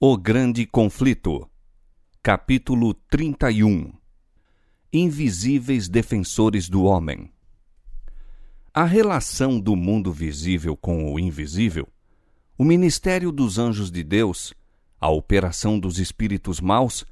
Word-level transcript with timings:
O 0.00 0.16
Grande 0.16 0.66
Conflito, 0.66 1.48
capítulo 2.20 2.94
31 2.94 3.92
Invisíveis 4.92 5.88
Defensores 5.88 6.68
do 6.68 6.82
Homem. 6.82 7.30
A 8.74 8.84
relação 8.84 9.58
do 9.58 9.76
mundo 9.76 10.12
visível 10.12 10.76
com 10.76 11.14
o 11.14 11.18
invisível, 11.18 11.86
o 12.58 12.64
ministério 12.64 13.30
dos 13.30 13.56
anjos 13.56 13.88
de 13.88 14.02
Deus, 14.02 14.52
a 15.00 15.08
operação 15.08 15.78
dos 15.78 16.00
espíritos 16.00 16.60
maus, 16.60 17.06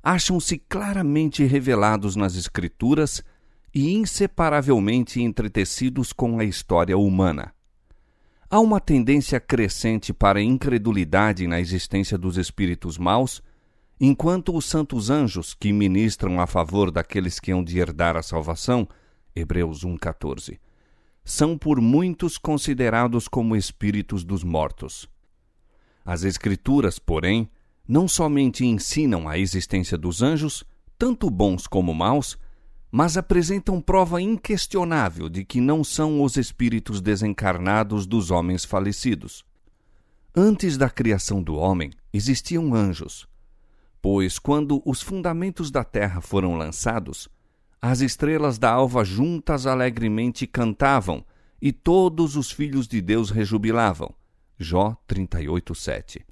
acham-se 0.00 0.56
claramente 0.56 1.42
revelados 1.44 2.14
nas 2.14 2.36
Escrituras 2.36 3.24
e 3.74 3.92
inseparavelmente 3.92 5.20
entretecidos 5.20 6.12
com 6.12 6.38
a 6.38 6.44
história 6.44 6.96
humana. 6.96 7.52
Há 8.52 8.58
uma 8.58 8.80
tendência 8.80 9.38
crescente 9.38 10.12
para 10.12 10.42
incredulidade 10.42 11.46
na 11.46 11.60
existência 11.60 12.18
dos 12.18 12.36
espíritos 12.36 12.98
maus, 12.98 13.40
enquanto 14.00 14.56
os 14.56 14.64
santos 14.64 15.08
anjos 15.08 15.54
que 15.54 15.72
ministram 15.72 16.40
a 16.40 16.48
favor 16.48 16.90
daqueles 16.90 17.38
que 17.38 17.52
hão 17.52 17.62
de 17.62 17.78
herdar 17.78 18.16
a 18.16 18.24
salvação, 18.24 18.88
Hebreus 19.36 19.84
1:14, 19.84 20.58
são 21.24 21.56
por 21.56 21.80
muitos 21.80 22.36
considerados 22.36 23.28
como 23.28 23.54
espíritos 23.54 24.24
dos 24.24 24.42
mortos. 24.42 25.08
As 26.04 26.24
escrituras, 26.24 26.98
porém, 26.98 27.48
não 27.86 28.08
somente 28.08 28.66
ensinam 28.66 29.28
a 29.28 29.38
existência 29.38 29.96
dos 29.96 30.22
anjos, 30.22 30.64
tanto 30.98 31.30
bons 31.30 31.68
como 31.68 31.94
maus, 31.94 32.36
mas 32.90 33.16
apresentam 33.16 33.80
prova 33.80 34.20
inquestionável 34.20 35.28
de 35.28 35.44
que 35.44 35.60
não 35.60 35.84
são 35.84 36.22
os 36.22 36.36
espíritos 36.36 37.00
desencarnados 37.00 38.06
dos 38.06 38.30
homens 38.30 38.64
falecidos. 38.64 39.44
Antes 40.34 40.76
da 40.76 40.90
criação 40.90 41.42
do 41.42 41.54
homem, 41.54 41.90
existiam 42.12 42.74
anjos, 42.74 43.28
pois 44.02 44.38
quando 44.38 44.82
os 44.84 45.00
fundamentos 45.00 45.70
da 45.70 45.84
terra 45.84 46.20
foram 46.20 46.56
lançados, 46.56 47.28
as 47.80 48.00
estrelas 48.00 48.58
da 48.58 48.70
alva 48.70 49.04
juntas 49.04 49.66
alegremente 49.66 50.46
cantavam 50.46 51.24
e 51.62 51.72
todos 51.72 52.36
os 52.36 52.50
filhos 52.50 52.86
de 52.88 53.00
Deus 53.00 53.30
rejubilavam. 53.30 54.14
Jó 54.58 54.96
38:7. 55.06 56.24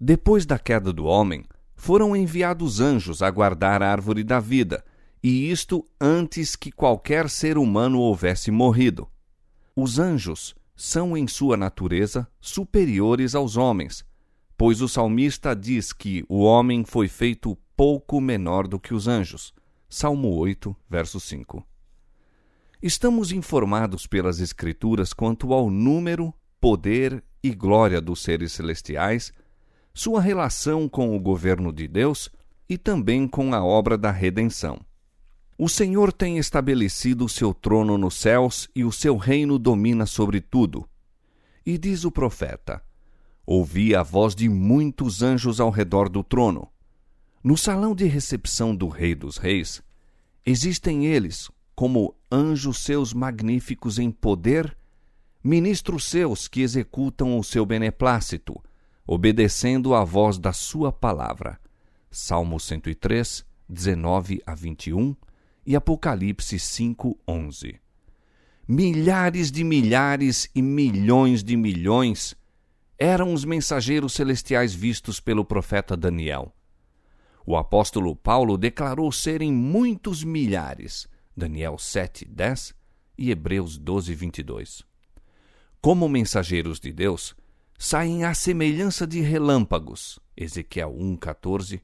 Depois 0.00 0.46
da 0.46 0.58
queda 0.58 0.92
do 0.92 1.04
homem, 1.04 1.44
foram 1.74 2.14
enviados 2.14 2.80
anjos 2.80 3.22
a 3.22 3.30
guardar 3.30 3.82
a 3.82 3.90
árvore 3.90 4.22
da 4.22 4.38
vida, 4.38 4.84
e 5.22 5.50
isto 5.50 5.84
antes 6.00 6.56
que 6.56 6.72
qualquer 6.72 7.28
ser 7.28 7.58
humano 7.58 7.98
houvesse 7.98 8.50
morrido. 8.50 9.08
Os 9.76 9.98
anjos 9.98 10.54
são, 10.74 11.16
em 11.16 11.28
sua 11.28 11.56
natureza, 11.56 12.26
superiores 12.40 13.34
aos 13.34 13.56
homens, 13.56 14.04
pois 14.56 14.80
o 14.80 14.88
salmista 14.88 15.54
diz 15.54 15.92
que 15.92 16.24
o 16.28 16.40
homem 16.40 16.84
foi 16.84 17.06
feito 17.06 17.56
pouco 17.76 18.20
menor 18.20 18.66
do 18.66 18.80
que 18.80 18.94
os 18.94 19.06
anjos. 19.06 19.52
Salmo 19.88 20.34
8, 20.36 20.74
verso 20.88 21.20
5. 21.20 21.66
Estamos 22.82 23.30
informados 23.30 24.06
pelas 24.06 24.40
Escrituras 24.40 25.12
quanto 25.12 25.52
ao 25.52 25.68
número, 25.68 26.32
poder 26.58 27.22
e 27.42 27.54
glória 27.54 28.00
dos 28.00 28.22
seres 28.22 28.52
celestiais, 28.52 29.32
sua 29.92 30.20
relação 30.20 30.88
com 30.88 31.14
o 31.14 31.20
governo 31.20 31.72
de 31.72 31.86
Deus 31.86 32.30
e 32.68 32.78
também 32.78 33.26
com 33.26 33.52
a 33.54 33.62
obra 33.62 33.98
da 33.98 34.10
redenção. 34.10 34.80
O 35.62 35.68
Senhor 35.68 36.10
tem 36.10 36.38
estabelecido 36.38 37.26
o 37.26 37.28
seu 37.28 37.52
trono 37.52 37.98
nos 37.98 38.14
céus 38.14 38.66
e 38.74 38.82
o 38.82 38.90
seu 38.90 39.18
reino 39.18 39.58
domina 39.58 40.06
sobre 40.06 40.40
tudo. 40.40 40.88
E 41.66 41.76
diz 41.76 42.02
o 42.06 42.10
profeta: 42.10 42.82
Ouvi 43.44 43.94
a 43.94 44.02
voz 44.02 44.34
de 44.34 44.48
muitos 44.48 45.20
anjos 45.20 45.60
ao 45.60 45.68
redor 45.68 46.08
do 46.08 46.24
trono. 46.24 46.66
No 47.44 47.58
salão 47.58 47.94
de 47.94 48.06
recepção 48.06 48.74
do 48.74 48.88
Rei 48.88 49.14
dos 49.14 49.36
Reis, 49.36 49.82
existem 50.46 51.04
eles, 51.04 51.50
como 51.74 52.14
anjos 52.32 52.78
seus 52.78 53.12
magníficos 53.12 53.98
em 53.98 54.10
poder, 54.10 54.74
ministros 55.44 56.06
seus 56.06 56.48
que 56.48 56.62
executam 56.62 57.38
o 57.38 57.44
seu 57.44 57.66
beneplácito, 57.66 58.58
obedecendo 59.06 59.94
à 59.94 60.04
voz 60.04 60.38
da 60.38 60.54
sua 60.54 60.90
palavra. 60.90 61.60
Salmo 62.10 62.58
103, 62.58 63.44
19 63.68 64.40
a 64.46 64.54
21 64.54 65.14
e 65.70 65.76
Apocalipse 65.76 66.58
5:11. 66.58 67.78
Milhares 68.66 69.52
de 69.52 69.62
milhares 69.62 70.50
e 70.52 70.60
milhões 70.60 71.44
de 71.44 71.56
milhões 71.56 72.34
eram 72.98 73.32
os 73.32 73.44
mensageiros 73.44 74.12
celestiais 74.14 74.74
vistos 74.74 75.20
pelo 75.20 75.44
profeta 75.44 75.96
Daniel. 75.96 76.52
O 77.46 77.56
apóstolo 77.56 78.16
Paulo 78.16 78.58
declarou 78.58 79.12
serem 79.12 79.52
muitos 79.52 80.24
milhares, 80.24 81.06
Daniel 81.36 81.78
7:10 81.78 82.74
e 83.16 83.30
Hebreus 83.30 83.78
12:22. 83.78 84.82
Como 85.80 86.08
mensageiros 86.08 86.80
de 86.80 86.92
Deus, 86.92 87.36
saem 87.78 88.24
à 88.24 88.34
semelhança 88.34 89.06
de 89.06 89.20
relâmpagos, 89.20 90.18
Ezequiel 90.36 90.92
1:14 90.98 91.80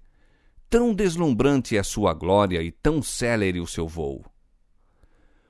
Tão 0.68 0.92
deslumbrante 0.92 1.76
é 1.76 1.82
sua 1.82 2.12
glória 2.12 2.62
e 2.62 2.72
tão 2.72 3.00
célere 3.00 3.60
o 3.60 3.66
seu 3.66 3.86
voo. 3.86 4.24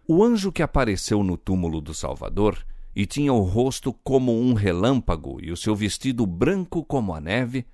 O 0.07 0.23
anjo 0.23 0.53
que 0.53 0.63
apareceu 0.63 1.23
no 1.23 1.37
túmulo 1.37 1.81
do 1.81 1.95
Salvador 1.95 2.65
e 2.95 3.05
tinha 3.05 3.33
o 3.33 3.41
rosto 3.41 3.93
como 3.93 4.33
um 4.33 4.55
relâmpago 4.55 5.39
e 5.43 5.51
o 5.53 5.57
seu 5.57 5.77
vestido 5.77 6.27
branco 6.27 6.85
como 6.85 7.15
a 7.15 7.21
neve, 7.21 7.67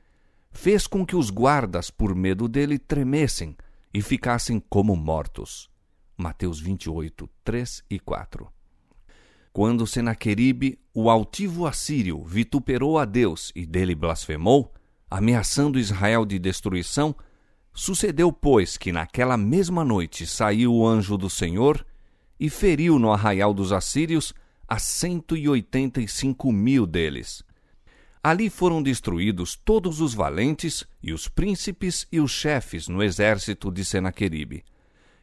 fez 0.51 0.87
com 0.87 1.07
que 1.07 1.15
os 1.15 1.31
guardas, 1.31 1.91
por 1.91 2.15
medo 2.15 2.49
dele, 2.49 2.79
tremessem 2.79 3.57
e 3.95 4.03
ficassem 4.03 4.59
como 4.59 4.97
mortos. 4.97 5.71
Mateus 6.17 6.61
28, 6.61 7.29
3 7.45 7.85
e 7.89 8.01
4. 8.01 8.49
Quando 9.53 9.87
Senaqueribe, 9.87 10.79
o 10.95 11.11
altivo 11.11 11.67
assírio, 11.67 12.25
vituperou 12.25 12.99
a 12.99 13.05
Deus 13.05 13.53
e 13.55 13.67
dele 13.67 13.95
blasfemou, 13.95 14.73
ameaçando 15.11 15.79
Israel 15.79 16.25
de 16.25 16.39
destruição, 16.39 17.15
Sucedeu, 17.75 18.33
pois, 18.33 18.77
que 18.77 18.93
naquela 18.93 19.37
mesma 19.37 19.85
noite 19.85 20.27
saiu 20.27 20.75
o 20.75 20.87
anjo 20.87 21.17
do 21.17 21.31
Senhor 21.31 21.85
e 22.39 22.51
feriu 22.51 22.99
no 22.99 23.13
arraial 23.13 23.55
dos 23.55 23.73
assírios 23.73 24.35
a 24.69 24.79
cento 24.79 25.37
e 25.37 25.49
oitenta 25.49 26.01
e 26.01 26.09
cinco 26.09 26.53
mil 26.53 26.87
deles. 26.87 27.43
Ali 28.23 28.49
foram 28.49 28.83
destruídos 28.83 29.57
todos 29.57 30.01
os 30.01 30.15
valentes 30.15 30.87
e 31.03 31.13
os 31.13 31.29
príncipes 31.29 32.07
e 32.13 32.21
os 32.21 32.31
chefes 32.31 32.89
no 32.89 33.03
exército 33.03 33.71
de 33.71 33.85
Senaqueribe. 33.85 34.65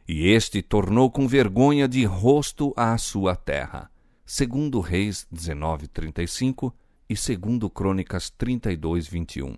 E 0.06 0.28
este 0.28 0.60
tornou 0.60 1.10
com 1.10 1.26
vergonha 1.26 1.88
de 1.88 2.04
rosto 2.04 2.74
à 2.76 2.98
sua 2.98 3.36
terra. 3.36 3.90
Segundo 4.26 4.80
Reis 4.80 5.26
19:35 5.32 6.72
e 7.08 7.16
segundo 7.16 7.70
Crônicas 7.70 8.30
32:21. 8.30 9.56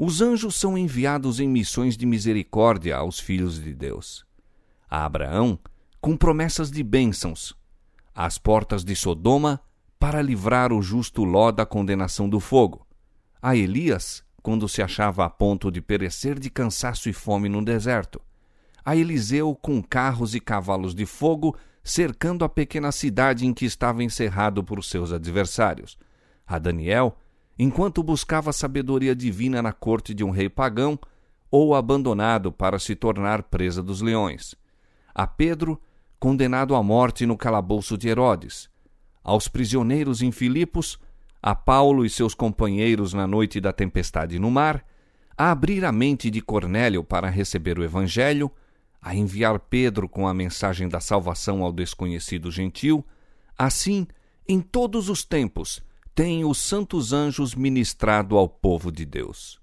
Os 0.00 0.20
anjos 0.20 0.54
são 0.54 0.78
enviados 0.78 1.40
em 1.40 1.48
missões 1.48 1.96
de 1.96 2.06
misericórdia 2.06 2.96
aos 2.96 3.18
filhos 3.18 3.60
de 3.60 3.74
Deus. 3.74 4.24
A 4.88 5.04
Abraão, 5.04 5.58
com 6.00 6.16
promessas 6.16 6.70
de 6.70 6.84
bênçãos, 6.84 7.52
às 8.14 8.38
portas 8.38 8.84
de 8.84 8.94
Sodoma, 8.94 9.60
para 9.98 10.22
livrar 10.22 10.72
o 10.72 10.80
justo 10.80 11.24
Ló 11.24 11.50
da 11.50 11.66
condenação 11.66 12.28
do 12.28 12.38
fogo. 12.38 12.86
A 13.42 13.56
Elias, 13.56 14.22
quando 14.40 14.68
se 14.68 14.80
achava 14.80 15.24
a 15.24 15.30
ponto 15.30 15.68
de 15.68 15.80
perecer 15.80 16.38
de 16.38 16.48
cansaço 16.48 17.08
e 17.08 17.12
fome 17.12 17.48
no 17.48 17.64
deserto. 17.64 18.22
A 18.84 18.94
Eliseu, 18.94 19.52
com 19.60 19.82
carros 19.82 20.32
e 20.32 20.38
cavalos 20.38 20.94
de 20.94 21.06
fogo, 21.06 21.56
cercando 21.82 22.44
a 22.44 22.48
pequena 22.48 22.92
cidade 22.92 23.44
em 23.44 23.52
que 23.52 23.64
estava 23.64 24.04
encerrado 24.04 24.62
por 24.62 24.82
seus 24.84 25.12
adversários. 25.12 25.98
A 26.46 26.56
Daniel, 26.56 27.18
enquanto 27.58 28.02
buscava 28.02 28.52
sabedoria 28.52 29.14
divina 29.16 29.60
na 29.60 29.72
corte 29.72 30.14
de 30.14 30.22
um 30.22 30.30
rei 30.30 30.48
pagão 30.48 30.98
ou 31.50 31.74
abandonado 31.74 32.52
para 32.52 32.78
se 32.78 32.94
tornar 32.94 33.42
presa 33.44 33.82
dos 33.82 34.00
leões. 34.00 34.54
A 35.14 35.26
Pedro, 35.26 35.80
condenado 36.20 36.74
à 36.74 36.82
morte 36.82 37.26
no 37.26 37.36
calabouço 37.36 37.98
de 37.98 38.08
Herodes. 38.08 38.68
Aos 39.24 39.48
prisioneiros 39.48 40.22
em 40.22 40.30
Filipos, 40.30 40.98
a 41.42 41.54
Paulo 41.54 42.04
e 42.04 42.10
seus 42.10 42.34
companheiros 42.34 43.12
na 43.12 43.26
noite 43.26 43.60
da 43.60 43.72
tempestade 43.72 44.38
no 44.38 44.50
mar, 44.50 44.84
a 45.36 45.50
abrir 45.50 45.84
a 45.84 45.92
mente 45.92 46.30
de 46.30 46.40
Cornélio 46.40 47.02
para 47.02 47.28
receber 47.28 47.78
o 47.78 47.84
Evangelho, 47.84 48.50
a 49.00 49.14
enviar 49.14 49.58
Pedro 49.60 50.08
com 50.08 50.26
a 50.26 50.34
mensagem 50.34 50.88
da 50.88 51.00
salvação 51.00 51.62
ao 51.62 51.72
desconhecido 51.72 52.50
gentil, 52.50 53.04
assim, 53.56 54.06
em 54.48 54.60
todos 54.60 55.08
os 55.08 55.24
tempos, 55.24 55.82
têm 56.18 56.44
os 56.44 56.58
santos 56.58 57.12
anjos 57.12 57.54
ministrado 57.54 58.36
ao 58.36 58.48
povo 58.48 58.90
de 58.90 59.06
Deus. 59.06 59.60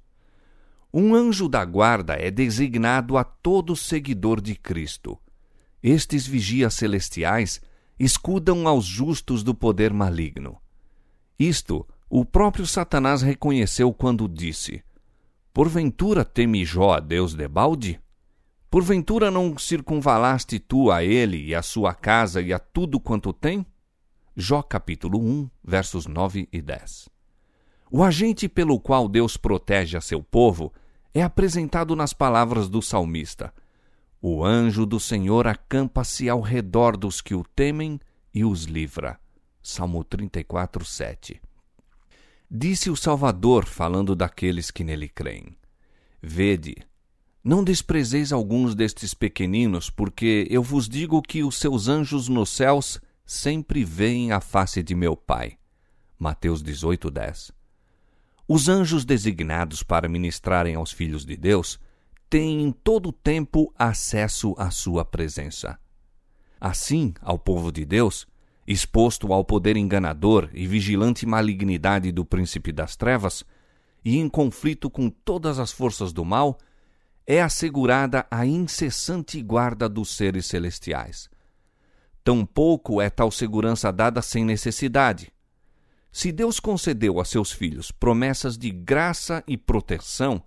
Um 0.94 1.14
anjo 1.14 1.50
da 1.50 1.66
guarda 1.66 2.14
é 2.14 2.32
designado 2.32 3.18
a 3.18 3.26
todo 3.26 3.76
seguidor 3.76 4.40
de 4.40 4.56
Cristo. 4.56 5.20
Estes 5.84 6.26
vigias 6.26 6.74
celestiais 6.74 7.62
escudam 8.00 8.70
aos 8.70 8.86
justos 8.86 9.44
do 9.44 9.54
poder 9.54 9.92
maligno. 9.92 10.58
Isto 11.38 11.86
O 12.10 12.24
próprio 12.24 12.66
Satanás 12.66 13.22
reconheceu 13.22 13.92
quando 13.92 14.26
disse: 14.26 14.82
Porventura 15.54 16.24
teme 16.24 16.64
Jó 16.64 16.94
a 16.94 17.02
Deus 17.02 17.34
debalde? 17.34 18.00
Porventura 18.70 19.30
não 19.30 19.58
circunvalaste 19.58 20.58
tu 20.60 20.90
a 20.90 21.04
ele 21.04 21.48
e 21.48 21.54
a 21.54 21.62
sua 21.62 21.94
casa 21.94 22.42
e 22.42 22.54
a 22.54 22.60
tudo 22.60 22.98
quanto 22.98 23.34
tem? 23.34 23.66
Jó 24.38 24.62
capítulo 24.62 25.18
1, 25.18 25.50
versos 25.64 26.08
9 26.08 26.50
e 26.52 26.62
10. 26.62 27.08
O 27.90 28.04
agente 28.04 28.50
pelo 28.50 28.78
qual 28.78 29.08
Deus 29.08 29.38
protege 29.38 29.96
a 29.96 30.02
seu 30.02 30.22
povo 30.22 30.74
é 31.14 31.24
apresentado 31.24 31.96
nas 31.96 32.12
palavras 32.12 32.68
do 32.68 32.82
salmista: 32.82 33.54
O 34.22 34.44
anjo 34.44 34.86
do 34.86 35.00
Senhor 35.00 35.48
acampa-se 35.48 36.28
ao 36.28 36.42
redor 36.42 36.98
dos 36.98 37.22
que 37.22 37.34
o 37.34 37.46
temem 37.56 37.98
e 38.34 38.44
os 38.44 38.66
livra. 38.66 39.18
Salmo 39.64 40.04
34, 40.04 40.84
7. 40.84 41.42
Disse 42.52 42.90
o 42.90 42.96
Salvador, 42.98 43.66
falando 43.66 44.18
daqueles 44.18 44.70
que 44.70 44.84
nele 44.84 45.08
creem: 45.08 45.56
Vede, 46.22 46.76
não 47.42 47.64
desprezeis 47.64 48.34
alguns 48.34 48.76
destes 48.76 49.14
pequeninos, 49.14 49.90
porque 49.90 50.46
eu 50.50 50.62
vos 50.62 50.90
digo 50.90 51.22
que 51.22 51.42
os 51.42 51.58
seus 51.58 51.88
anjos 51.88 52.28
nos 52.28 52.50
céus 52.50 53.00
sempre 53.26 53.84
veem 53.84 54.32
a 54.32 54.40
face 54.40 54.84
de 54.84 54.94
meu 54.94 55.16
Pai. 55.18 55.58
Mateus 56.18 56.62
18, 56.62 57.10
10. 57.10 57.52
Os 58.48 58.70
anjos 58.70 59.04
designados 59.04 59.82
para 59.82 60.08
ministrarem 60.08 60.76
aos 60.76 60.92
filhos 60.92 61.26
de 61.26 61.36
Deus 61.36 61.80
têm 62.30 62.62
em 62.62 62.72
todo 62.72 63.10
o 63.10 63.14
tempo 63.14 63.74
acesso 63.78 64.54
à 64.58 64.70
sua 64.70 65.04
presença. 65.04 65.80
Assim, 66.62 67.14
ao 67.22 67.40
povo 67.40 67.72
de 67.72 67.86
Deus, 67.86 68.28
exposto 68.68 69.34
ao 69.34 69.44
poder 69.44 69.76
enganador 69.76 70.50
e 70.54 70.68
vigilante 70.68 71.26
malignidade 71.26 72.12
do 72.12 72.24
príncipe 72.24 72.72
das 72.72 72.96
trevas, 72.96 73.44
e 74.04 74.18
em 74.18 74.30
conflito 74.30 74.90
com 74.90 75.10
todas 75.10 75.58
as 75.58 75.72
forças 75.72 76.14
do 76.14 76.24
mal, 76.24 76.60
é 77.26 77.42
assegurada 77.42 78.28
a 78.30 78.46
incessante 78.46 79.42
guarda 79.42 79.90
dos 79.90 80.16
seres 80.16 80.46
celestiais. 80.46 81.28
Tampouco 82.26 83.00
é 83.00 83.08
tal 83.08 83.30
segurança 83.30 83.92
dada 83.92 84.20
sem 84.20 84.44
necessidade. 84.44 85.32
Se 86.12 86.32
Deus 86.32 86.60
concedeu 86.60 87.20
a 87.20 87.24
seus 87.24 87.52
filhos 87.52 87.92
promessas 87.92 88.58
de 88.58 88.72
graça 88.72 89.44
e 89.48 89.56
proteção, 89.56 90.42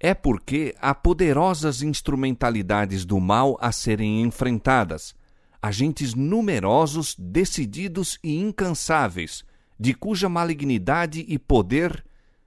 é 0.00 0.14
porque 0.14 0.74
há 0.80 0.94
poderosas 0.94 1.82
instrumentalidades 1.82 3.04
do 3.04 3.20
mal 3.20 3.58
a 3.60 3.70
serem 3.70 4.22
enfrentadas, 4.22 5.14
agentes 5.60 6.14
numerosos, 6.14 7.14
decididos 7.18 8.18
e 8.24 8.40
incansáveis, 8.40 9.44
de 9.78 9.92
cuja 9.92 10.26
malignidade 10.26 11.22
e 11.28 11.38
poder 11.38 12.02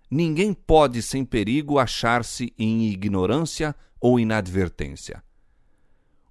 ninguém 0.10 0.52
pode 0.52 1.04
sem 1.04 1.24
perigo 1.24 1.78
achar-se 1.78 2.52
em 2.58 2.88
ignorância 2.88 3.76
ou 4.02 4.20
inadvertência. 4.20 5.22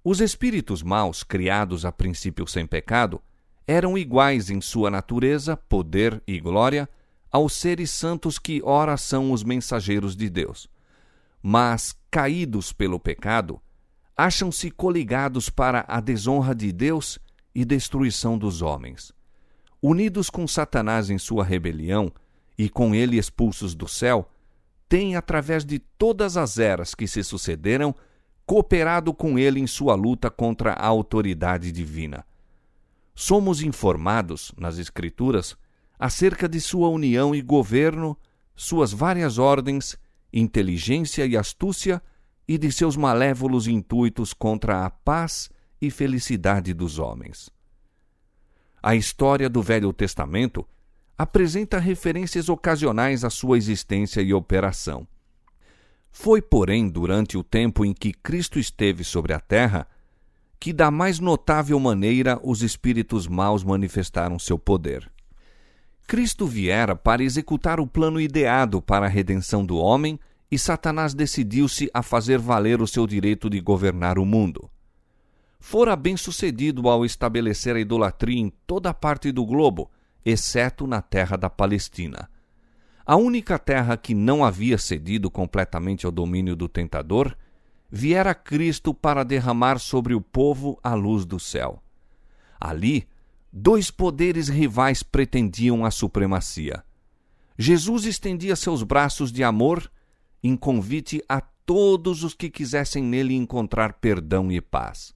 Os 0.03 0.19
espíritos 0.19 0.83
maus, 0.83 1.23
criados 1.23 1.85
a 1.85 1.91
princípio 1.91 2.45
sem 2.45 2.67
pecado, 2.67 3.21
eram 3.65 3.97
iguais 3.97 4.49
em 4.49 4.59
sua 4.59 4.91
natureza, 4.91 5.55
poder 5.55 6.21
e 6.27 6.39
glória 6.39 6.89
aos 7.31 7.53
seres 7.53 7.89
santos 7.89 8.37
que 8.37 8.61
ora 8.63 8.97
são 8.97 9.31
os 9.31 9.43
mensageiros 9.43 10.15
de 10.15 10.29
Deus. 10.29 10.69
Mas, 11.41 11.95
caídos 12.11 12.73
pelo 12.73 12.99
pecado, 12.99 13.61
acham-se 14.15 14.69
coligados 14.69 15.49
para 15.49 15.85
a 15.87 15.99
desonra 15.99 16.53
de 16.53 16.71
Deus 16.71 17.17
e 17.55 17.63
destruição 17.63 18.37
dos 18.37 18.61
homens. 18.61 19.13
Unidos 19.81 20.29
com 20.29 20.45
Satanás 20.47 21.09
em 21.09 21.17
sua 21.17 21.43
rebelião, 21.43 22.11
e 22.57 22.69
com 22.69 22.93
ele 22.93 23.17
expulsos 23.17 23.73
do 23.73 23.87
céu, 23.87 24.29
têm, 24.87 25.15
através 25.15 25.65
de 25.65 25.79
todas 25.79 26.37
as 26.37 26.59
eras 26.59 26.93
que 26.93 27.07
se 27.07 27.23
sucederam, 27.23 27.95
cooperado 28.45 29.13
com 29.13 29.37
ele 29.39 29.59
em 29.59 29.67
sua 29.67 29.95
luta 29.95 30.29
contra 30.29 30.73
a 30.73 30.85
autoridade 30.85 31.71
divina. 31.71 32.25
Somos 33.15 33.61
informados, 33.61 34.51
nas 34.57 34.77
Escrituras, 34.77 35.55
acerca 35.97 36.49
de 36.49 36.59
sua 36.59 36.89
união 36.89 37.33
e 37.33 37.41
governo, 37.41 38.17
suas 38.55 38.91
várias 38.91 39.37
ordens, 39.37 39.97
inteligência 40.31 41.25
e 41.25 41.37
astúcia, 41.37 42.01
e 42.47 42.57
de 42.57 42.71
seus 42.71 42.97
malévolos 42.97 43.67
intuitos 43.67 44.33
contra 44.33 44.85
a 44.85 44.89
paz 44.89 45.49
e 45.81 45.89
felicidade 45.89 46.73
dos 46.73 46.99
homens. 46.99 47.49
A 48.81 48.95
história 48.95 49.49
do 49.49 49.61
Velho 49.61 49.93
Testamento 49.93 50.67
apresenta 51.17 51.79
referências 51.79 52.49
ocasionais 52.49 53.23
à 53.23 53.29
sua 53.29 53.57
existência 53.57 54.21
e 54.21 54.33
operação. 54.33 55.07
Foi, 56.15 56.43
porém, 56.43 56.87
durante 56.87 57.37
o 57.37 57.43
tempo 57.43 57.83
em 57.83 57.91
que 57.91 58.13
Cristo 58.13 58.59
esteve 58.59 59.03
sobre 59.03 59.33
a 59.33 59.39
terra 59.39 59.87
que, 60.59 60.71
da 60.71 60.91
mais 60.91 61.19
notável 61.19 61.77
maneira, 61.79 62.39
os 62.43 62.61
espíritos 62.61 63.27
maus 63.27 63.63
manifestaram 63.63 64.37
seu 64.37 64.57
poder. 64.57 65.11
Cristo 66.07 66.45
viera 66.45 66.95
para 66.95 67.23
executar 67.23 67.79
o 67.79 67.87
plano 67.87 68.21
ideado 68.21 68.79
para 68.81 69.07
a 69.07 69.09
redenção 69.09 69.65
do 69.65 69.75
homem 69.75 70.19
e 70.51 70.59
Satanás 70.59 71.15
decidiu-se 71.15 71.89
a 71.91 72.03
fazer 72.03 72.37
valer 72.37 72.79
o 72.79 72.87
seu 72.87 73.07
direito 73.07 73.49
de 73.49 73.59
governar 73.59 74.19
o 74.19 74.25
mundo. 74.25 74.69
Fora 75.59 75.95
bem 75.95 76.15
sucedido 76.15 76.87
ao 76.87 77.03
estabelecer 77.03 77.75
a 77.75 77.79
idolatria 77.79 78.39
em 78.39 78.53
toda 78.67 78.91
a 78.91 78.93
parte 78.93 79.31
do 79.31 79.43
globo 79.45 79.89
exceto 80.23 80.85
na 80.85 81.01
terra 81.01 81.35
da 81.35 81.49
Palestina. 81.49 82.29
A 83.05 83.15
única 83.17 83.59
terra 83.59 83.97
que 83.97 84.13
não 84.13 84.45
havia 84.45 84.77
cedido 84.77 85.29
completamente 85.29 86.05
ao 86.05 86.11
domínio 86.11 86.55
do 86.55 86.69
tentador, 86.69 87.35
viera 87.91 88.33
Cristo 88.33 88.93
para 88.93 89.23
derramar 89.23 89.77
sobre 89.77 90.13
o 90.15 90.21
povo 90.21 90.79
a 90.81 90.93
luz 90.93 91.25
do 91.25 91.39
céu. 91.39 91.83
Ali, 92.59 93.07
dois 93.51 93.91
poderes 93.91 94.47
rivais 94.47 95.03
pretendiam 95.03 95.85
a 95.85 95.91
supremacia. 95.91 96.83
Jesus 97.57 98.05
estendia 98.05 98.55
seus 98.55 98.81
braços 98.81 99.31
de 99.31 99.43
amor 99.43 99.91
em 100.41 100.55
convite 100.55 101.21
a 101.27 101.41
todos 101.65 102.23
os 102.23 102.33
que 102.33 102.49
quisessem 102.49 103.03
nele 103.03 103.35
encontrar 103.35 103.93
perdão 103.93 104.51
e 104.51 104.59
paz. 104.59 105.13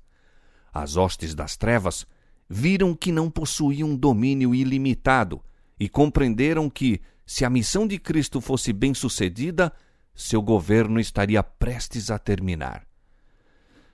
As 0.73 0.95
hostes 0.95 1.33
das 1.33 1.57
trevas 1.57 2.05
viram 2.49 2.93
que 2.93 3.11
não 3.11 3.29
possuíam 3.29 3.95
domínio 3.95 4.53
ilimitado 4.53 5.41
e 5.79 5.89
compreenderam 5.89 6.69
que, 6.69 7.01
se 7.27 7.43
a 7.43 7.49
missão 7.49 7.85
de 7.85 7.99
Cristo 7.99 8.39
fosse 8.39 8.71
bem 8.71 8.93
sucedida, 8.93 9.73
seu 10.15 10.41
governo 10.41 10.97
estaria 10.97 11.43
prestes 11.43 12.09
a 12.09 12.17
terminar. 12.17 12.87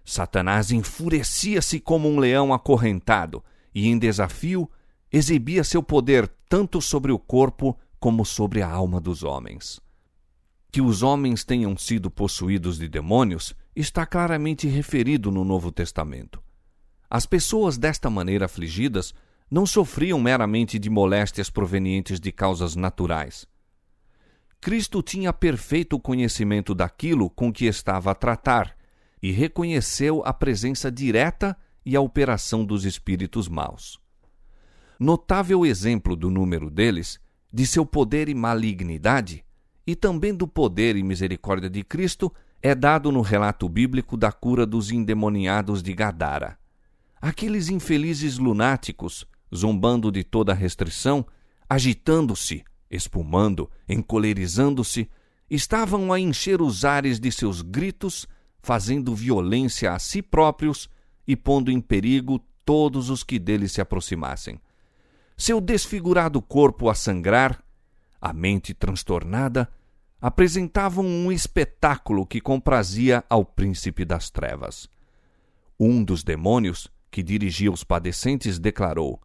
Satanás 0.05 0.71
enfurecia-se 0.71 1.79
como 1.79 2.07
um 2.07 2.19
leão 2.19 2.53
acorrentado 2.53 3.43
e, 3.73 3.87
em 3.87 3.97
desafio, 3.97 4.69
exibia 5.11 5.63
seu 5.63 5.81
poder 5.81 6.31
tanto 6.47 6.79
sobre 6.79 7.11
o 7.11 7.17
corpo 7.17 7.75
como 7.99 8.23
sobre 8.23 8.61
a 8.61 8.69
alma 8.69 9.01
dos 9.01 9.23
homens. 9.23 9.81
Que 10.71 10.81
os 10.81 11.01
homens 11.01 11.43
tenham 11.43 11.75
sido 11.75 12.11
possuídos 12.11 12.77
de 12.77 12.87
demônios 12.87 13.55
está 13.75 14.05
claramente 14.05 14.67
referido 14.67 15.31
no 15.31 15.43
Novo 15.43 15.71
Testamento. 15.71 16.39
As 17.09 17.25
pessoas 17.25 17.79
desta 17.79 18.11
maneira 18.11 18.45
afligidas 18.45 19.13
não 19.53 19.67
sofriam 19.67 20.19
meramente 20.19 20.79
de 20.79 20.89
moléstias 20.89 21.47
provenientes 21.47 22.19
de 22.19 22.31
causas 22.31 22.75
naturais. 22.75 23.45
Cristo 24.59 25.03
tinha 25.03 25.31
perfeito 25.31 25.99
conhecimento 25.99 26.73
daquilo 26.73 27.29
com 27.29 27.53
que 27.53 27.65
estava 27.65 28.09
a 28.09 28.15
tratar 28.15 28.75
e 29.21 29.31
reconheceu 29.31 30.23
a 30.25 30.33
presença 30.33 30.91
direta 30.91 31.55
e 31.85 31.95
a 31.95 32.01
operação 32.01 32.65
dos 32.65 32.83
espíritos 32.83 33.47
maus. 33.47 33.99
Notável 34.99 35.63
exemplo 35.63 36.15
do 36.15 36.31
número 36.31 36.71
deles, 36.71 37.19
de 37.53 37.67
seu 37.67 37.85
poder 37.85 38.29
e 38.29 38.33
malignidade, 38.33 39.45
e 39.85 39.95
também 39.95 40.33
do 40.33 40.47
poder 40.47 40.95
e 40.95 41.03
misericórdia 41.03 41.69
de 41.69 41.83
Cristo, 41.83 42.33
é 42.59 42.73
dado 42.73 43.11
no 43.11 43.21
relato 43.21 43.69
bíblico 43.69 44.17
da 44.17 44.31
cura 44.31 44.65
dos 44.65 44.89
endemoniados 44.89 45.83
de 45.83 45.93
Gadara. 45.93 46.57
Aqueles 47.21 47.69
infelizes 47.69 48.39
lunáticos, 48.39 49.27
zombando 49.55 50.11
de 50.11 50.23
toda 50.23 50.53
restrição, 50.53 51.25
agitando-se, 51.69 52.63
espumando, 52.89 53.69
encolerizando-se, 53.87 55.09
estavam 55.49 56.11
a 56.11 56.19
encher 56.19 56.61
os 56.61 56.85
ares 56.85 57.19
de 57.19 57.31
seus 57.31 57.61
gritos, 57.61 58.27
fazendo 58.59 59.15
violência 59.15 59.91
a 59.91 59.99
si 59.99 60.21
próprios 60.21 60.89
e 61.27 61.35
pondo 61.35 61.71
em 61.71 61.79
perigo 61.79 62.39
todos 62.65 63.09
os 63.09 63.23
que 63.23 63.37
deles 63.37 63.71
se 63.71 63.81
aproximassem. 63.81 64.59
Seu 65.35 65.59
desfigurado 65.59 66.41
corpo 66.41 66.89
a 66.89 66.95
sangrar, 66.95 67.63
a 68.21 68.31
mente 68.31 68.73
transtornada, 68.73 69.69
apresentavam 70.21 71.05
um 71.05 71.31
espetáculo 71.31 72.25
que 72.25 72.39
comprazia 72.39 73.23
ao 73.29 73.43
príncipe 73.43 74.05
das 74.05 74.29
trevas. 74.29 74.87
Um 75.77 76.03
dos 76.03 76.23
demônios, 76.23 76.87
que 77.11 77.21
dirigia 77.21 77.71
os 77.71 77.83
padecentes, 77.83 78.57
declarou: 78.57 79.19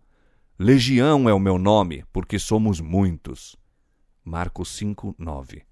Legião 0.60 1.28
é 1.28 1.32
o 1.32 1.38
meu 1.38 1.56
nome, 1.56 2.04
porque 2.12 2.36
somos 2.36 2.80
muitos. 2.80 3.54
Marcos 4.24 4.70
5, 4.76 5.14
9. 5.16 5.62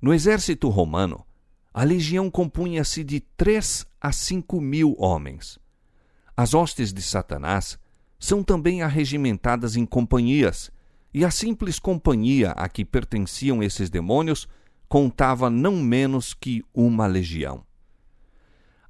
No 0.00 0.14
exército 0.14 0.70
romano, 0.70 1.26
a 1.74 1.84
legião 1.84 2.30
compunha-se 2.30 3.04
de 3.04 3.20
três 3.20 3.86
a 4.00 4.10
cinco 4.10 4.62
mil 4.62 4.96
homens. 4.98 5.58
As 6.34 6.54
hostes 6.54 6.90
de 6.90 7.02
Satanás 7.02 7.78
são 8.18 8.42
também 8.42 8.80
arregimentadas 8.80 9.76
em 9.76 9.84
companhias, 9.84 10.72
e 11.12 11.22
a 11.22 11.30
simples 11.30 11.78
companhia 11.78 12.52
a 12.52 12.70
que 12.70 12.86
pertenciam 12.86 13.62
esses 13.62 13.90
demônios 13.90 14.48
contava 14.88 15.50
não 15.50 15.76
menos 15.76 16.32
que 16.32 16.64
uma 16.72 17.06
legião. 17.06 17.62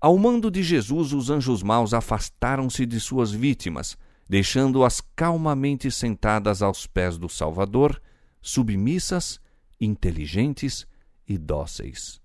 Ao 0.00 0.16
mando 0.16 0.48
de 0.48 0.62
Jesus, 0.62 1.12
os 1.12 1.28
anjos 1.28 1.60
maus 1.60 1.92
afastaram-se 1.92 2.86
de 2.86 3.00
suas 3.00 3.32
vítimas, 3.32 3.98
deixando-as 4.28 5.00
calmamente 5.14 5.90
sentadas 5.90 6.62
aos 6.62 6.86
pés 6.86 7.18
do 7.18 7.28
Salvador, 7.28 8.00
submissas, 8.40 9.40
inteligentes 9.80 10.86
e 11.28 11.36
dóceis. 11.36 12.20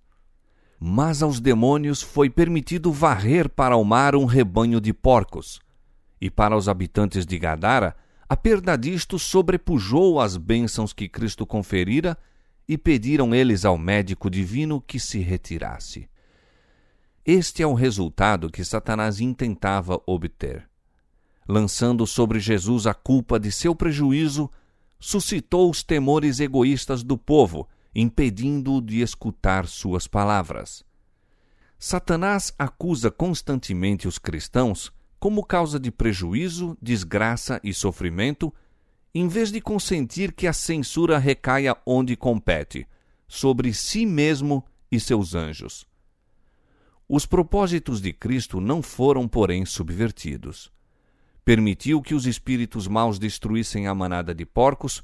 Mas 0.79 1.23
aos 1.23 1.39
demônios 1.39 2.01
foi 2.01 2.29
permitido 2.29 2.91
varrer 2.91 3.49
para 3.49 3.75
o 3.75 3.83
mar 3.83 4.15
um 4.15 4.25
rebanho 4.25 4.79
de 4.79 4.93
porcos. 4.93 5.59
E 6.21 6.29
para 6.29 6.55
os 6.55 6.69
habitantes 6.69 7.25
de 7.25 7.37
Gadara, 7.37 7.95
a 8.29 8.35
perda 8.35 8.75
disto 8.75 9.17
sobrepujou 9.17 10.19
as 10.19 10.37
bênçãos 10.37 10.93
que 10.93 11.07
Cristo 11.07 11.45
conferira 11.45 12.17
e 12.67 12.77
pediram 12.77 13.33
eles 13.33 13.63
ao 13.63 13.77
médico 13.77 14.29
divino 14.29 14.81
que 14.81 14.99
se 14.99 15.19
retirasse. 15.19 16.09
Este 17.25 17.63
é 17.63 17.67
o 17.67 17.73
resultado 17.73 18.49
que 18.49 18.63
Satanás 18.63 19.19
intentava 19.19 20.01
obter. 20.05 20.67
Lançando 21.47 22.05
sobre 22.05 22.39
Jesus 22.39 22.85
a 22.85 22.93
culpa 22.93 23.39
de 23.39 23.51
seu 23.51 23.73
prejuízo, 23.73 24.49
suscitou 24.99 25.69
os 25.69 25.83
temores 25.83 26.39
egoístas 26.39 27.03
do 27.03 27.17
povo 27.17 27.67
impedindo-o 27.97 28.79
de 28.79 29.01
escutar 29.01 29.65
suas 29.65 30.05
palavras. 30.05 30.85
Satanás 31.79 32.53
acusa 32.57 33.09
constantemente 33.09 34.07
os 34.07 34.19
cristãos 34.19 34.91
como 35.19 35.43
causa 35.43 35.79
de 35.79 35.89
prejuízo, 35.89 36.77
desgraça 36.79 37.59
e 37.63 37.73
sofrimento, 37.73 38.53
em 39.15 39.27
vez 39.27 39.51
de 39.51 39.59
consentir 39.59 40.31
que 40.31 40.45
a 40.45 40.53
censura 40.53 41.17
recaia 41.17 41.75
onde 41.87 42.15
compete, 42.15 42.87
sobre 43.27 43.73
si 43.73 44.05
mesmo 44.05 44.63
e 44.91 44.99
seus 44.99 45.33
anjos. 45.33 45.87
Os 47.09 47.25
propósitos 47.25 47.99
de 47.99 48.13
Cristo 48.13 48.61
não 48.61 48.83
foram, 48.83 49.27
porém, 49.27 49.65
subvertidos. 49.65 50.71
Permitiu 51.47 52.01
que 52.01 52.13
os 52.13 52.25
espíritos 52.25 52.89
maus 52.89 53.17
destruíssem 53.17 53.87
a 53.87 53.95
manada 53.95 54.35
de 54.35 54.45
porcos 54.45 55.01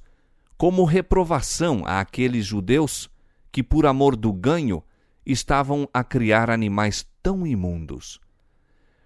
como 0.57 0.83
reprovação 0.83 1.83
àqueles 1.85 2.45
judeus 2.45 3.09
que, 3.49 3.63
por 3.63 3.85
amor 3.85 4.17
do 4.17 4.33
ganho, 4.33 4.83
estavam 5.25 5.87
a 5.93 6.03
criar 6.03 6.49
animais 6.49 7.07
tão 7.21 7.47
imundos. 7.47 8.19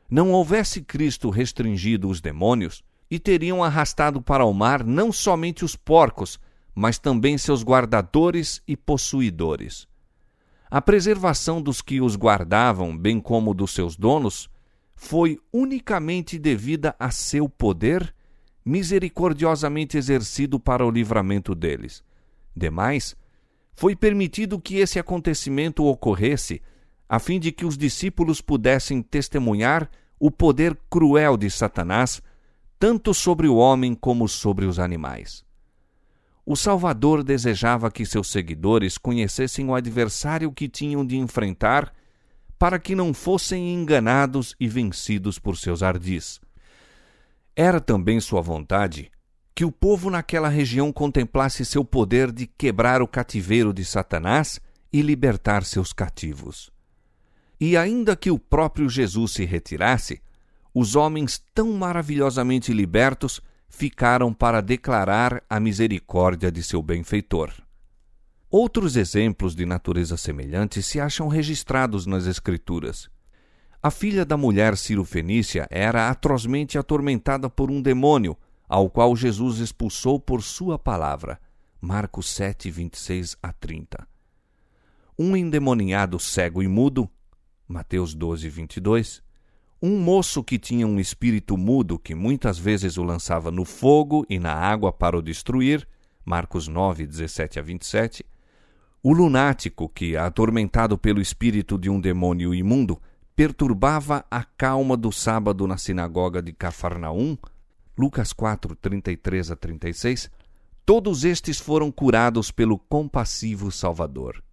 Não 0.09 0.31
houvesse 0.31 0.81
Cristo 0.81 1.29
restringido 1.29 2.09
os 2.09 2.19
demônios, 2.19 2.83
e 3.07 3.19
teriam 3.19 3.63
arrastado 3.63 4.19
para 4.19 4.43
o 4.43 4.51
mar 4.51 4.83
não 4.83 5.11
somente 5.11 5.63
os 5.63 5.75
porcos, 5.75 6.39
mas 6.73 6.97
também 6.97 7.37
seus 7.37 7.63
guardadores 7.63 8.63
e 8.67 8.75
possuidores. 8.75 9.87
A 10.71 10.81
preservação 10.81 11.61
dos 11.61 11.83
que 11.83 12.01
os 12.01 12.15
guardavam, 12.15 12.97
bem 12.97 13.19
como 13.19 13.53
dos 13.53 13.75
seus 13.75 13.95
donos, 13.95 14.49
foi 14.97 15.39
unicamente 15.53 16.39
devida 16.39 16.95
a 16.99 17.11
seu 17.11 17.47
poder 17.47 18.13
misericordiosamente 18.65 19.95
exercido 19.95 20.59
para 20.59 20.85
o 20.85 20.91
livramento 20.91 21.53
deles. 21.55 22.03
Demais, 22.53 23.15
foi 23.75 23.95
permitido 23.95 24.59
que 24.59 24.77
esse 24.77 24.97
acontecimento 24.99 25.85
ocorresse, 25.85 26.61
a 27.07 27.19
fim 27.19 27.39
de 27.39 27.51
que 27.51 27.63
os 27.63 27.77
discípulos 27.77 28.41
pudessem 28.41 29.01
testemunhar 29.01 29.89
o 30.19 30.31
poder 30.31 30.75
cruel 30.89 31.37
de 31.37 31.49
Satanás, 31.49 32.21
tanto 32.79 33.13
sobre 33.13 33.47
o 33.47 33.55
homem 33.55 33.93
como 33.93 34.27
sobre 34.27 34.65
os 34.65 34.79
animais. 34.79 35.45
O 36.43 36.55
Salvador 36.55 37.23
desejava 37.23 37.91
que 37.91 38.05
seus 38.05 38.29
seguidores 38.31 38.97
conhecessem 38.97 39.69
o 39.69 39.75
adversário 39.75 40.51
que 40.51 40.67
tinham 40.67 41.05
de 41.05 41.17
enfrentar, 41.17 41.93
para 42.57 42.79
que 42.79 42.95
não 42.95 43.13
fossem 43.13 43.73
enganados 43.73 44.55
e 44.59 44.67
vencidos 44.67 45.37
por 45.37 45.57
seus 45.57 45.83
ardis. 45.83 46.39
Era 47.55 47.79
também 47.79 48.19
sua 48.19 48.41
vontade 48.41 49.11
que 49.55 49.65
o 49.65 49.71
povo 49.71 50.11
naquela 50.11 50.49
região 50.49 50.93
contemplasse 50.93 51.65
seu 51.65 51.83
poder 51.83 52.31
de 52.31 52.45
quebrar 52.45 53.01
o 53.01 53.07
cativeiro 53.07 53.73
de 53.73 53.83
Satanás 53.83 54.59
e 54.93 55.01
libertar 55.01 55.63
seus 55.63 55.91
cativos. 55.91 56.69
E 57.59 57.75
ainda 57.75 58.15
que 58.15 58.29
o 58.29 58.37
próprio 58.37 58.87
Jesus 58.87 59.31
se 59.31 59.45
retirasse, 59.45 60.21
os 60.71 60.95
homens 60.95 61.43
tão 61.55 61.73
maravilhosamente 61.73 62.71
libertos 62.71 63.41
ficaram 63.67 64.31
para 64.31 64.61
declarar 64.61 65.43
a 65.49 65.59
misericórdia 65.59 66.51
de 66.51 66.61
seu 66.61 66.83
benfeitor. 66.83 67.51
Outros 68.59 68.95
exemplos 68.95 69.53
de 69.53 69.67
natureza 69.67 70.17
semelhante 70.17 70.81
se 70.81 70.99
acham 70.99 71.27
registrados 71.27 72.07
nas 72.07 72.25
Escrituras. 72.25 73.07
A 73.83 73.91
filha 73.91 74.25
da 74.25 74.35
mulher 74.35 74.75
Ciro-Fenícia 74.75 75.67
era 75.69 76.09
atrozmente 76.09 76.75
atormentada 76.75 77.51
por 77.51 77.69
um 77.69 77.79
demônio, 77.79 78.35
ao 78.67 78.89
qual 78.89 79.15
Jesus 79.15 79.59
expulsou 79.59 80.19
por 80.19 80.41
sua 80.41 80.79
palavra. 80.79 81.39
Marcos 81.79 82.31
7, 82.31 82.71
26 82.71 83.37
a 83.43 83.53
30. 83.53 84.07
Um 85.19 85.37
endemoniado 85.37 86.17
cego 86.17 86.63
e 86.63 86.67
mudo. 86.67 87.07
Mateus 87.67 88.15
12, 88.15 88.49
22. 88.49 89.21
Um 89.79 89.99
moço 89.99 90.43
que 90.43 90.57
tinha 90.57 90.87
um 90.87 90.99
espírito 90.99 91.55
mudo 91.55 91.99
que 91.99 92.15
muitas 92.15 92.57
vezes 92.57 92.97
o 92.97 93.03
lançava 93.03 93.51
no 93.51 93.63
fogo 93.63 94.25
e 94.27 94.39
na 94.39 94.51
água 94.51 94.91
para 94.91 95.15
o 95.15 95.21
destruir. 95.21 95.87
Marcos 96.25 96.67
9, 96.67 97.05
17 97.05 97.59
a 97.59 97.61
27. 97.61 98.25
O 99.03 99.13
lunático 99.13 99.87
que, 99.87 100.17
atormentado 100.17 100.97
pelo 100.97 101.21
espírito 101.21 101.77
de 101.77 101.89
um 101.89 101.99
demônio 101.99 102.53
imundo, 102.53 102.99
perturbava 103.35 104.25
a 104.31 104.43
calma 104.43 104.97
do 104.97 105.11
sábado 105.11 105.67
na 105.67 105.77
sinagoga 105.77 106.41
de 106.41 106.51
Cafarnaum, 106.51 107.37
Lucas 107.97 108.33
4, 108.33 108.75
33 108.75 109.51
a 109.51 109.55
36, 109.55 110.31
todos 110.85 111.23
estes 111.23 111.59
foram 111.59 111.91
curados 111.91 112.49
pelo 112.49 112.79
compassivo 112.79 113.71
Salvador. 113.71 114.43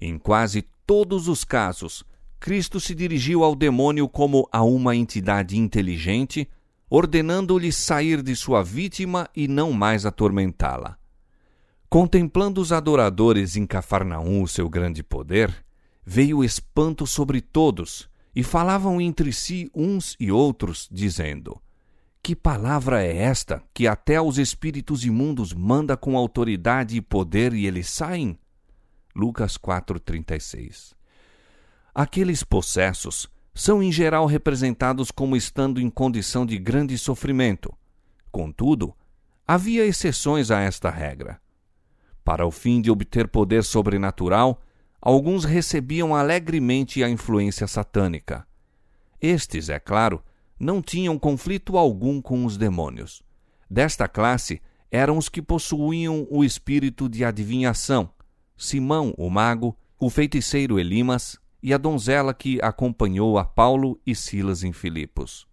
Em 0.00 0.18
quase 0.18 0.62
todos 0.86 1.28
os 1.28 1.42
casos, 1.42 2.04
Cristo 2.38 2.80
se 2.80 2.94
dirigiu 2.94 3.44
ao 3.44 3.54
demônio 3.54 4.08
como 4.08 4.48
a 4.52 4.62
uma 4.62 4.96
entidade 4.96 5.56
inteligente, 5.56 6.48
ordenando-lhe 6.90 7.72
sair 7.72 8.22
de 8.22 8.36
sua 8.36 8.62
vítima 8.62 9.30
e 9.34 9.48
não 9.48 9.72
mais 9.72 10.04
atormentá-la. 10.04 10.98
Contemplando 11.92 12.58
os 12.58 12.72
adoradores 12.72 13.54
em 13.54 13.66
Cafarnaum 13.66 14.42
o 14.42 14.48
seu 14.48 14.66
grande 14.66 15.02
poder, 15.02 15.54
veio 16.02 16.42
espanto 16.42 17.06
sobre 17.06 17.42
todos, 17.42 18.08
e 18.34 18.42
falavam 18.42 18.98
entre 18.98 19.30
si 19.30 19.70
uns 19.74 20.16
e 20.18 20.32
outros, 20.32 20.88
dizendo: 20.90 21.60
Que 22.22 22.34
palavra 22.34 23.04
é 23.04 23.14
esta 23.14 23.62
que 23.74 23.86
até 23.86 24.18
os 24.18 24.38
espíritos 24.38 25.04
imundos 25.04 25.52
manda 25.52 25.94
com 25.94 26.16
autoridade 26.16 26.96
e 26.96 27.02
poder 27.02 27.52
e 27.52 27.66
eles 27.66 27.90
saem? 27.90 28.38
Lucas 29.14 29.58
4:36. 29.58 30.94
Aqueles 31.94 32.42
possessos 32.42 33.28
são 33.54 33.82
em 33.82 33.92
geral 33.92 34.24
representados 34.24 35.10
como 35.10 35.36
estando 35.36 35.78
em 35.78 35.90
condição 35.90 36.46
de 36.46 36.56
grande 36.56 36.96
sofrimento. 36.96 37.70
Contudo, 38.30 38.96
havia 39.46 39.84
exceções 39.84 40.50
a 40.50 40.58
esta 40.58 40.88
regra. 40.88 41.41
Para 42.24 42.46
o 42.46 42.50
fim 42.50 42.80
de 42.80 42.90
obter 42.90 43.28
poder 43.28 43.64
sobrenatural, 43.64 44.60
alguns 45.00 45.44
recebiam 45.44 46.14
alegremente 46.14 47.02
a 47.02 47.08
influência 47.08 47.66
satânica. 47.66 48.46
Estes, 49.20 49.68
é 49.68 49.78
claro, 49.78 50.22
não 50.58 50.80
tinham 50.80 51.18
conflito 51.18 51.76
algum 51.76 52.20
com 52.20 52.44
os 52.44 52.56
demônios. 52.56 53.22
Desta 53.68 54.06
classe 54.06 54.60
eram 54.90 55.16
os 55.16 55.28
que 55.28 55.40
possuíam 55.40 56.26
o 56.30 56.44
espírito 56.44 57.08
de 57.08 57.24
adivinhação, 57.24 58.10
Simão, 58.56 59.14
o 59.16 59.28
mago, 59.28 59.76
o 59.98 60.10
feiticeiro 60.10 60.78
Elimas 60.78 61.38
e 61.62 61.72
a 61.72 61.78
donzela 61.78 62.34
que 62.34 62.60
acompanhou 62.62 63.38
a 63.38 63.44
Paulo 63.44 64.00
e 64.06 64.14
Silas 64.14 64.62
em 64.62 64.72
Filipos. 64.72 65.46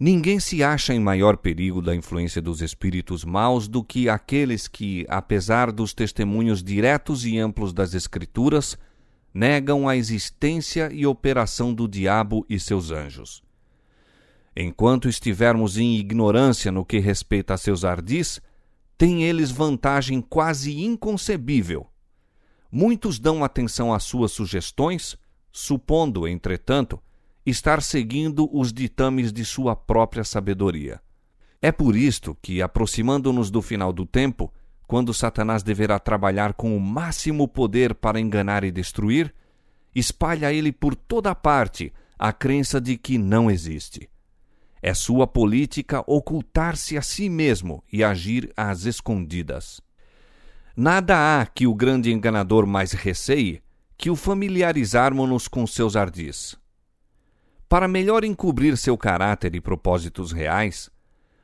Ninguém 0.00 0.38
se 0.38 0.62
acha 0.62 0.94
em 0.94 1.00
maior 1.00 1.36
perigo 1.36 1.82
da 1.82 1.94
influência 1.94 2.40
dos 2.40 2.62
espíritos 2.62 3.24
maus 3.24 3.66
do 3.66 3.82
que 3.82 4.08
aqueles 4.08 4.68
que, 4.68 5.04
apesar 5.08 5.72
dos 5.72 5.92
testemunhos 5.92 6.62
diretos 6.62 7.26
e 7.26 7.36
amplos 7.36 7.72
das 7.72 7.94
Escrituras, 7.94 8.78
negam 9.34 9.88
a 9.88 9.96
existência 9.96 10.88
e 10.92 11.04
operação 11.04 11.74
do 11.74 11.88
diabo 11.88 12.46
e 12.48 12.60
seus 12.60 12.92
anjos. 12.92 13.42
Enquanto 14.56 15.08
estivermos 15.08 15.76
em 15.76 15.96
ignorância 15.96 16.70
no 16.70 16.84
que 16.84 16.98
respeita 16.98 17.54
a 17.54 17.58
seus 17.58 17.84
ardis, 17.84 18.40
têm 18.96 19.24
eles 19.24 19.50
vantagem 19.50 20.20
quase 20.20 20.80
inconcebível. 20.80 21.88
Muitos 22.70 23.18
dão 23.18 23.42
atenção 23.42 23.92
às 23.92 24.04
suas 24.04 24.30
sugestões, 24.30 25.16
supondo, 25.50 26.26
entretanto, 26.26 27.00
estar 27.48 27.82
seguindo 27.82 28.48
os 28.52 28.72
ditames 28.72 29.32
de 29.32 29.44
sua 29.44 29.74
própria 29.74 30.24
sabedoria. 30.24 31.00
É 31.60 31.72
por 31.72 31.96
isto 31.96 32.36
que, 32.40 32.62
aproximando-nos 32.62 33.50
do 33.50 33.60
final 33.60 33.92
do 33.92 34.06
tempo, 34.06 34.52
quando 34.86 35.12
Satanás 35.12 35.62
deverá 35.62 35.98
trabalhar 35.98 36.54
com 36.54 36.76
o 36.76 36.80
máximo 36.80 37.46
poder 37.46 37.94
para 37.94 38.20
enganar 38.20 38.64
e 38.64 38.70
destruir, 38.70 39.34
espalha 39.94 40.52
ele 40.52 40.72
por 40.72 40.94
toda 40.94 41.34
parte 41.34 41.92
a 42.18 42.32
crença 42.32 42.80
de 42.80 42.96
que 42.96 43.18
não 43.18 43.50
existe. 43.50 44.08
É 44.80 44.94
sua 44.94 45.26
política 45.26 46.02
ocultar-se 46.06 46.96
a 46.96 47.02
si 47.02 47.28
mesmo 47.28 47.82
e 47.92 48.04
agir 48.04 48.52
às 48.56 48.84
escondidas. 48.84 49.80
Nada 50.76 51.40
há 51.40 51.46
que 51.46 51.66
o 51.66 51.74
grande 51.74 52.12
enganador 52.12 52.66
mais 52.66 52.92
receie 52.92 53.60
que 53.96 54.10
o 54.10 54.16
familiarizarmos-nos 54.16 55.48
com 55.48 55.66
seus 55.66 55.96
ardis. 55.96 56.56
Para 57.68 57.86
melhor 57.86 58.24
encobrir 58.24 58.78
seu 58.78 58.96
caráter 58.96 59.54
e 59.54 59.60
propósitos 59.60 60.32
reais, 60.32 60.88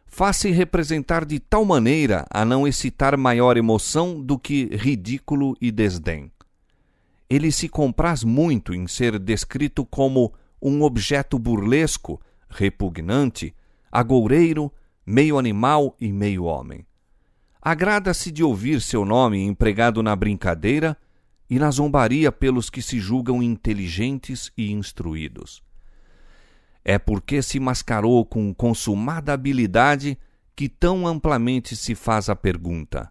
faz-se 0.07 0.51
representar 0.51 1.23
de 1.23 1.39
tal 1.39 1.67
maneira 1.67 2.25
a 2.31 2.47
não 2.47 2.67
excitar 2.67 3.15
maior 3.19 3.59
emoção 3.59 4.19
do 4.19 4.39
que 4.39 4.75
ridículo 4.75 5.55
e 5.61 5.71
desdém. 5.71 6.33
Ele 7.29 7.53
se 7.53 7.69
compraz 7.69 8.25
muito 8.25 8.73
em 8.73 8.87
ser 8.87 9.19
descrito 9.19 9.85
como 9.85 10.33
um 10.63 10.83
objeto 10.83 11.39
burlesco, 11.39 12.19
repugnante, 12.49 13.55
agoureiro, 13.93 14.73
meio 15.05 15.39
animal 15.39 15.95
e 16.01 16.11
meio 16.11 16.45
homem. 16.45 16.87
Agrada-se 17.61 18.33
de 18.33 18.43
ouvir 18.43 18.81
seu 18.81 19.05
nome 19.05 19.43
empregado 19.43 20.03
na 20.03 20.17
brincadeira 20.17 20.97
e 21.51 21.59
na 21.59 21.71
zombaria 21.71 22.33
pelos 22.33 22.71
que 22.71 22.81
se 22.81 22.99
julgam 22.99 23.43
inteligentes 23.43 24.51
e 24.57 24.73
instruídos. 24.73 25.63
É 26.85 26.99
porque 26.99 27.41
se 27.41 27.59
mascarou 27.59 28.27
com 28.27 28.53
consumada 28.53 29.33
habilidade 29.33 30.19
que 30.55 30.69
tão 30.69 31.07
amplamente 31.07 31.75
se 31.75 31.95
faz 31.95 32.29
a 32.29 32.37
pergunta: 32.37 33.11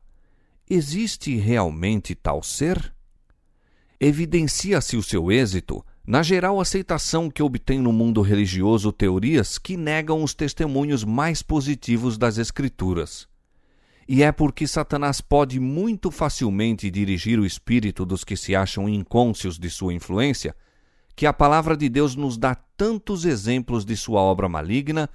existe 0.70 1.36
realmente 1.36 2.13
tal 2.13 2.44
ser? 2.44 2.94
Evidencia-se 4.00 4.96
o 4.96 5.01
seu 5.01 5.32
êxito 5.32 5.84
na 6.06 6.22
geral 6.22 6.60
aceitação 6.60 7.32
que 7.32 7.42
obtém 7.42 7.80
no 7.80 7.94
mundo 7.94 8.22
religioso 8.22 8.92
teorias 8.92 9.58
que 9.58 9.77
negam 9.77 10.22
os 10.22 10.34
testemunhos 10.34 11.06
mais 11.06 11.42
positivos 11.42 12.18
das 12.18 12.38
Escrituras. 12.38 13.27
E 14.06 14.22
é 14.22 14.32
porque 14.34 14.68
Satanás 14.68 15.22
pode 15.22 15.62
muito 15.62 16.12
facilmente 16.12 16.92
dirigir 16.92 17.39
o 17.39 17.46
espírito 17.46 18.06
dos 18.06 18.25
que 18.25 18.36
se 18.36 18.53
acham 18.53 18.89
incônscios 18.89 19.58
de 19.58 19.70
sua 19.70 19.94
influência 19.94 20.53
que 21.15 21.25
a 21.25 21.34
palavra 21.34 21.77
de 21.77 21.89
Deus 21.89 22.15
nos 22.15 22.38
dá 22.38 22.55
tantos 22.55 23.25
exemplos 23.25 23.86
de 23.86 23.96
sua 23.96 24.22
obra 24.22 24.50
maligna, 24.50 25.10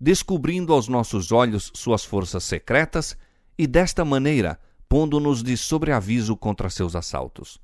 descobrindo 0.00 0.72
aos 0.72 0.88
nossos 0.88 1.32
olhos 1.32 1.70
suas 1.74 2.04
forças 2.04 2.44
secretas 2.44 3.16
e, 3.56 3.66
desta 3.66 4.04
maneira, 4.04 4.58
pondo-nos 4.88 5.42
de 5.42 5.56
sobreaviso 5.56 6.36
contra 6.36 6.68
seus 6.68 6.94
assaltos. 6.94 7.60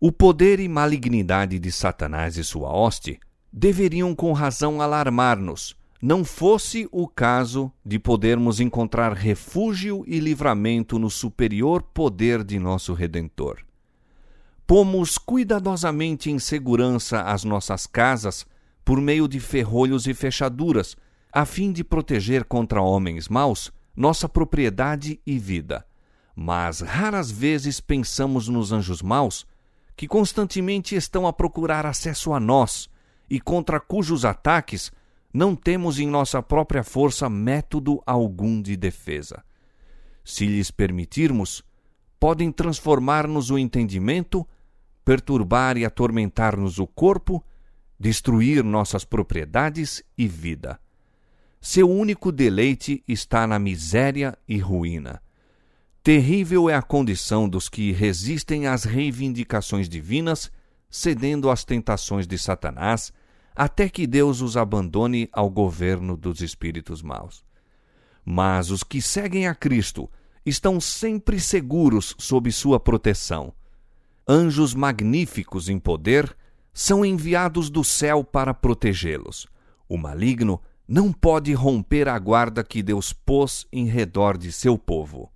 O 0.00 0.10
poder 0.10 0.58
e 0.58 0.68
malignidade 0.68 1.58
de 1.58 1.70
Satanás 1.70 2.36
e 2.36 2.44
sua 2.44 2.72
hoste 2.72 3.20
deveriam 3.52 4.14
com 4.14 4.32
razão 4.32 4.80
alarmar-nos, 4.80 5.76
não 6.00 6.24
fosse 6.24 6.88
o 6.90 7.06
caso 7.06 7.70
de 7.84 7.98
podermos 7.98 8.58
encontrar 8.58 9.12
refúgio 9.12 10.02
e 10.06 10.18
livramento 10.18 10.98
no 10.98 11.10
superior 11.10 11.82
poder 11.82 12.42
de 12.42 12.58
nosso 12.58 12.94
Redentor 12.94 13.64
pomos 14.74 15.18
cuidadosamente 15.18 16.30
em 16.30 16.38
segurança 16.38 17.20
as 17.20 17.44
nossas 17.44 17.86
casas 17.86 18.46
por 18.82 18.98
meio 19.02 19.28
de 19.28 19.38
ferrolhos 19.38 20.06
e 20.06 20.14
fechaduras, 20.14 20.96
a 21.30 21.44
fim 21.44 21.70
de 21.70 21.84
proteger 21.84 22.42
contra 22.46 22.80
homens 22.80 23.28
maus 23.28 23.70
nossa 23.94 24.26
propriedade 24.26 25.20
e 25.26 25.38
vida. 25.38 25.84
Mas 26.34 26.80
raras 26.80 27.30
vezes 27.30 27.80
pensamos 27.80 28.48
nos 28.48 28.72
anjos 28.72 29.02
maus, 29.02 29.46
que 29.94 30.08
constantemente 30.08 30.96
estão 30.96 31.26
a 31.26 31.34
procurar 31.34 31.84
acesso 31.84 32.32
a 32.32 32.40
nós 32.40 32.88
e 33.28 33.38
contra 33.38 33.78
cujos 33.78 34.24
ataques 34.24 34.90
não 35.34 35.54
temos 35.54 35.98
em 36.00 36.06
nossa 36.06 36.42
própria 36.42 36.82
força 36.82 37.28
método 37.28 38.02
algum 38.06 38.62
de 38.62 38.74
defesa. 38.74 39.44
Se 40.24 40.46
lhes 40.46 40.70
permitirmos, 40.70 41.62
podem 42.18 42.50
transformar-nos 42.50 43.50
o 43.50 43.58
entendimento 43.58 44.48
perturbar 45.04 45.76
e 45.76 45.84
atormentar-nos 45.84 46.78
o 46.78 46.86
corpo, 46.86 47.44
destruir 47.98 48.62
nossas 48.64 49.04
propriedades 49.04 50.02
e 50.16 50.26
vida. 50.26 50.78
Seu 51.60 51.88
único 51.88 52.32
deleite 52.32 53.02
está 53.06 53.46
na 53.46 53.58
miséria 53.58 54.36
e 54.48 54.58
ruína. 54.58 55.22
Terrível 56.02 56.68
é 56.68 56.74
a 56.74 56.82
condição 56.82 57.48
dos 57.48 57.68
que 57.68 57.92
resistem 57.92 58.66
às 58.66 58.82
reivindicações 58.82 59.88
divinas, 59.88 60.50
cedendo 60.90 61.48
às 61.48 61.64
tentações 61.64 62.26
de 62.26 62.36
Satanás, 62.36 63.12
até 63.54 63.88
que 63.88 64.06
Deus 64.06 64.40
os 64.40 64.56
abandone 64.56 65.28
ao 65.32 65.48
governo 65.48 66.16
dos 66.16 66.40
espíritos 66.40 67.02
maus. 67.02 67.44
Mas 68.24 68.70
os 68.70 68.82
que 68.82 69.00
seguem 69.00 69.46
a 69.46 69.54
Cristo 69.54 70.10
estão 70.44 70.80
sempre 70.80 71.38
seguros 71.38 72.16
sob 72.18 72.50
sua 72.50 72.80
proteção 72.80 73.54
anjos 74.28 74.74
magníficos 74.74 75.68
em 75.68 75.78
poder 75.78 76.36
são 76.72 77.04
enviados 77.04 77.68
do 77.68 77.84
céu 77.84 78.24
para 78.24 78.54
protegê-los. 78.54 79.46
O 79.88 79.96
maligno 79.96 80.60
não 80.88 81.12
pode 81.12 81.52
romper 81.52 82.08
a 82.08 82.18
guarda 82.18 82.64
que 82.64 82.82
Deus 82.82 83.12
pôs 83.12 83.66
em 83.72 83.86
redor 83.86 84.36
de 84.36 84.50
seu 84.50 84.78
povo. 84.78 85.30